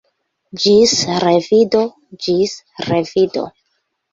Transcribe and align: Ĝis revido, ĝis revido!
Ĝis 0.63 0.93
revido, 1.25 1.83
ĝis 2.27 2.57
revido! 2.89 3.45